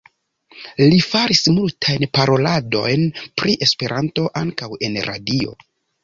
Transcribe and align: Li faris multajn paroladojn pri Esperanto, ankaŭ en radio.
Li 0.91 0.95
faris 1.07 1.41
multajn 1.57 2.05
paroladojn 2.17 3.03
pri 3.41 3.53
Esperanto, 3.67 4.23
ankaŭ 4.41 4.71
en 4.89 4.97
radio. 5.09 5.55